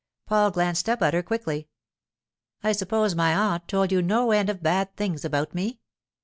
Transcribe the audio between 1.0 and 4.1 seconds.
at her quickly. 'I suppose my aunt told you